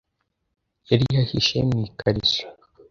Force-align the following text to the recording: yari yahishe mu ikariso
yari 0.89 1.03
yahishe 1.15 1.57
mu 1.67 1.75
ikariso 1.87 2.43